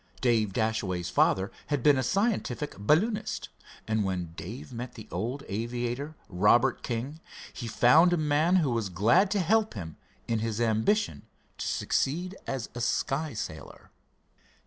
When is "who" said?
8.55-8.71